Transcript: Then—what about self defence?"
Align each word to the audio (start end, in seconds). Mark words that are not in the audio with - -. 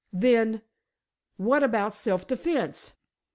Then—what 1.43 1.61
about 1.63 1.93
self 1.93 2.25
defence?" 2.25 2.93